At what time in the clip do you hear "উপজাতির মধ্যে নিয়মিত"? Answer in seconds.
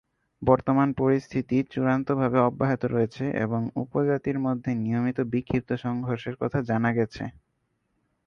3.83-5.17